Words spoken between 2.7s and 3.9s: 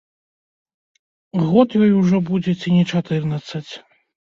не чатырнаццаць.